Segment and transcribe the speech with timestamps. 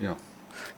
[0.00, 0.16] 哟，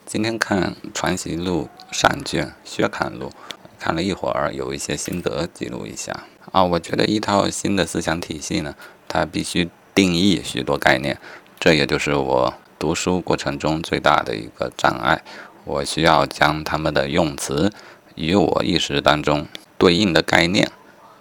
[0.07, 3.31] 今天看《传习录》上卷薛侃录，
[3.79, 6.65] 看了一会儿，有一些心得记录一下啊。
[6.65, 8.75] 我觉得一套新的思想体系呢，
[9.07, 11.19] 它必须定义许多概念，
[11.59, 15.23] 这也就是我读书过程中最大的一个障碍。
[15.65, 17.71] 我需要将他们的用词
[18.15, 19.47] 与我意识当中
[19.77, 20.73] 对应的概念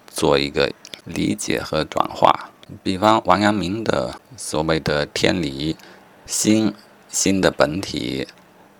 [0.08, 0.72] 做一个
[1.04, 2.48] 理解和转化。
[2.82, 5.76] 比方王阳明的所谓的天理
[6.24, 6.72] 心。
[7.10, 8.28] 新的本体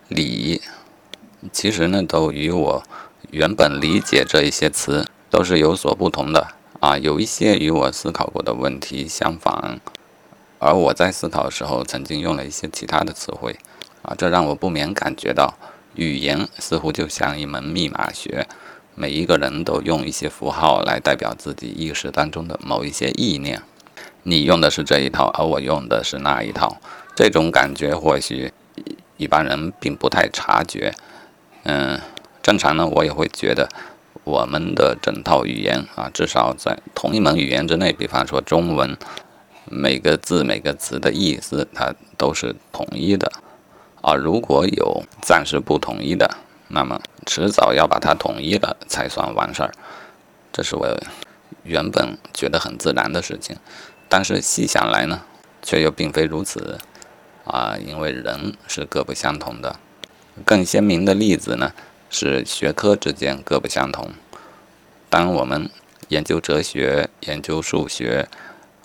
[0.07, 0.63] 理，
[1.53, 2.83] 其实呢，都与我
[3.33, 6.47] 原本理解这一些词都是有所不同的
[6.79, 6.97] 啊。
[6.97, 9.81] 有一些与我思考过的问题相反，
[10.61, 13.59] 而我在思考的时候曾经用了一些其他的词汇
[14.03, 15.55] 啊，这让我不免感觉到，
[15.97, 18.47] 语言似乎就像一门密码学，
[18.95, 23.61] 每一个人都用一些符号来代表自己意识当中的某一些意念。
[24.23, 26.77] 你用的是这一套，而我用的是那一套。
[27.15, 28.53] 这种感觉或许
[29.17, 30.95] 一般人并不太察觉，
[31.65, 32.01] 嗯，
[32.43, 33.69] 正常呢，我也会觉得
[34.25, 38.97] 我们的整套语言啊，至少在同一门语言之内，比方说中文，
[39.67, 43.31] 每个字每个词的意思它都是统一的，
[44.01, 49.73] 啊，如果有暂时不统一的，那么迟早要把它统一了才算完事儿，
[50.51, 50.99] 这是我
[51.65, 53.57] 原本觉得很自然的事情，
[54.09, 55.21] 但是细想来呢，
[55.63, 56.79] 却又并非如此。
[57.51, 59.77] 啊，因为人是各不相同的。
[60.45, 61.73] 更鲜明的例子呢，
[62.09, 64.11] 是学科之间各不相同。
[65.09, 65.69] 当我们
[66.09, 68.29] 研究哲学、研究数学、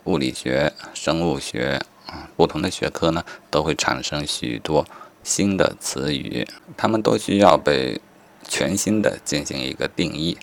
[0.06, 4.86] 物理学、生物学啊，不同的学科呢，都会产生许多
[5.24, 8.02] 新的词语，它们都需要被
[8.48, 10.38] 全新的进行一个定义。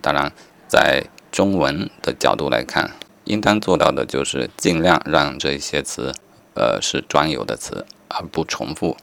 [0.00, 0.32] 当然，
[0.68, 2.92] 在中文的角度来看，
[3.24, 6.14] 应当做到的就是尽量让这些词。
[6.58, 8.96] 呃，是专有的词，而不重复。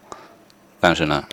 [0.81, 1.23] 但是呢，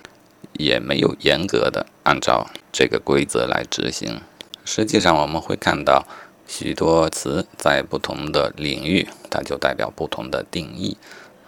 [0.52, 4.20] 也没有严格的按照这个规则来执行。
[4.64, 6.06] 实际上，我们会看到
[6.46, 10.96] 许多词在不同的领域，它就代表不同的定义。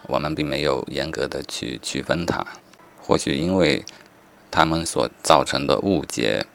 [0.07, 2.45] 我们并没有严格的去区分它。
[3.01, 3.85] 或许因为
[4.51, 6.45] 它们所造成的误解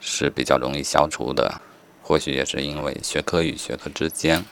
[0.00, 1.62] 是比较容易消除的，
[2.02, 4.44] 或许也是因为学科与学科之间。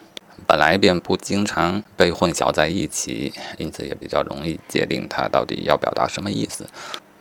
[0.46, 6.66] 本来便不经常被混淆在一起，因此也比较容易界定它到底要表达什么意思。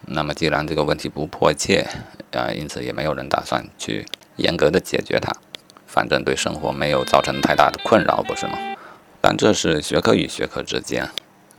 [0.08, 1.88] 那么，既然这个问题不迫切，
[2.32, 4.06] 啊，因此也没有人打算去
[4.36, 5.32] 严格的解决它。
[5.88, 8.58] 反正对生活没有造成太大的困扰，不是吗？
[9.22, 11.10] 但这是学科与学科之间。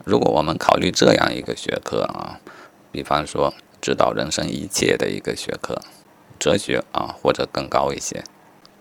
[0.05, 2.39] 如果我们考虑这样一个学科啊，
[2.91, 5.81] 比方说指导人生一切的一个学科，
[6.39, 8.23] 哲学啊，或者更高一些。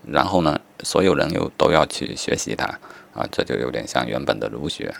[0.06, 2.64] 然后呢，所有人又都要去学习它，
[3.12, 4.94] 啊，这就有点像原本的儒学。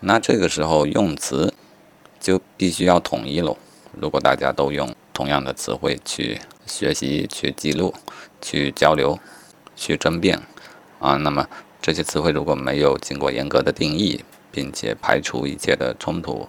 [0.00, 1.54] 那这个时候用词
[2.18, 3.56] 就必须要统一喽。
[3.98, 7.94] 如果大家都用同样的词汇去学习、去记录、
[8.40, 9.18] 去交流、
[9.76, 10.40] 去争辩，
[10.98, 11.48] 啊，那么
[11.82, 16.48] 这些词汇如果没有经过严格的定义，并且排除一切的冲突，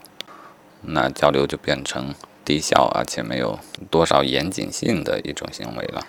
[0.80, 2.14] 那交流就变成
[2.44, 3.58] 低效而且没有
[3.90, 6.06] 多少严谨性的一种行为了。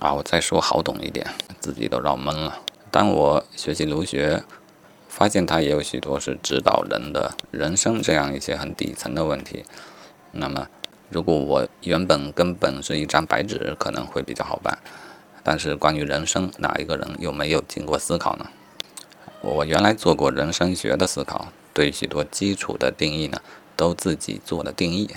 [0.00, 1.26] 啊，我再说好懂一点，
[1.58, 2.60] 自己都绕懵了。
[2.90, 4.44] 当我学习儒学，
[5.08, 9.64] 发现它也有许多是指导人的人生这样一些很底层的问题。
[10.30, 10.68] 那么，
[11.10, 14.78] 如果我原本根本是一张白纸，可能会比较好办。
[15.42, 18.46] 但是关于人生，哪一个人又没有经过思考呢？
[19.40, 23.40] 我原来做过人生学的思考，对许多基础的定义呢，
[23.74, 25.10] 都自己做了定义。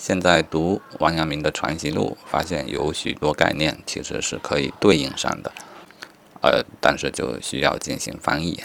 [0.00, 5.52] 现在读王阳明的《传习录》，发现有许多概念其实是可以对应上的，
[6.40, 8.62] 呃，但是就需要进行翻译。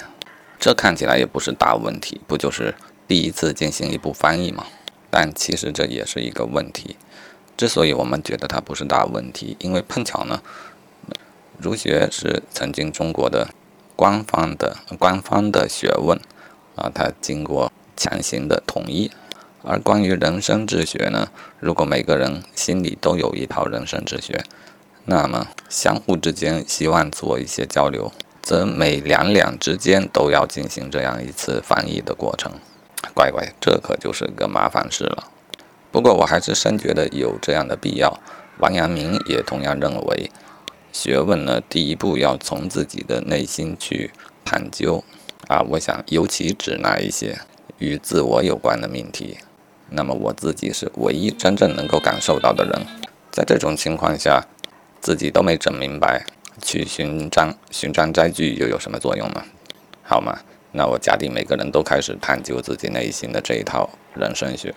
[0.57, 2.73] 这看起来也不是大问题，不就是
[3.05, 4.65] 第一次进行一部翻译吗？
[5.09, 6.95] 但其实这也是一个问题。
[7.57, 10.41] 之所以我们觉得它不是大问题，因为碰巧呢，
[11.57, 13.49] 儒学是曾经中国的
[13.97, 16.17] 官方的官方的学问，
[16.77, 19.11] 啊，它经过强行的统一。
[19.67, 21.29] 而关于人生哲学呢，
[21.59, 24.43] 如果每个人心里都有一套人生哲学，
[25.05, 28.11] 那么相互之间希望做一些交流，
[28.43, 32.51] 则每两两之间都要进行这样一次翻译的过程。
[33.15, 35.31] 乖乖，这可就是个麻烦事了。
[35.91, 38.19] 不过我还是深觉得有这样的必要。
[38.59, 40.29] 王阳明也同样认为，
[40.91, 44.11] 学问呢，第一步要从自己的内心去
[44.43, 45.03] 探究。
[45.47, 47.39] 啊，我想尤其指那一些
[47.79, 49.37] 与自我有关的命题。
[49.89, 52.81] 那么我自己是唯一真正能够感受到的人，
[53.31, 54.43] 在这种情况下，
[54.99, 56.25] 自己都没整明白，
[56.61, 59.43] 去寻章寻章摘句又有什么作用呢？
[60.03, 60.39] 好吗？
[60.71, 64.73] 那我假定每个人都开始探究自己内心的这一套人生学，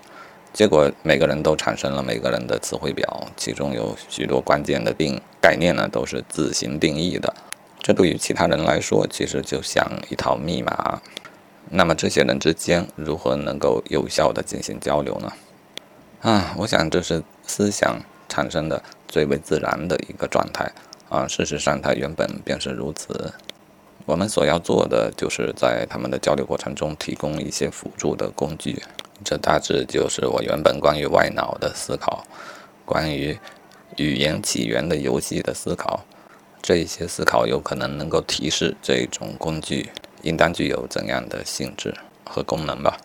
[0.52, 7.34] 结果每个人都产生了每个人的词汇表，其中有许多关键的定概念呢，都是自行定义的。
[7.81, 11.00] 这对于其他人来说，其实就像一套密码。
[11.70, 15.32] 那么这些人之间如何能够有效的进行交流呢？
[16.20, 20.70] 啊，我想这是思想产生的最为自然的一个状态
[21.09, 21.29] 啊。
[21.29, 23.32] 事实上，它原本便是如此。
[24.06, 28.82] 我们所要做的，就是在他们的交流过程中提供一些辅助的工具。
[29.23, 32.25] 这大致就是我原本关于外脑的思考，
[32.87, 33.38] 关于
[33.97, 36.05] 语言起源的游戏的思考。
[36.62, 39.91] 这一些思考有可能能够提示这种工具
[40.23, 41.93] 应当具有怎样的性质
[42.25, 42.97] 和功能吧。